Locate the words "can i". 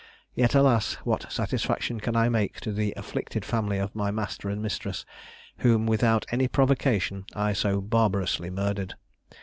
1.99-2.27